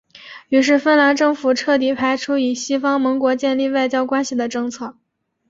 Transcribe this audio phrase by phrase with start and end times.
[0.49, 4.97] 于是芬兰政府彻底排除与西方盟国建立外交关系的政策。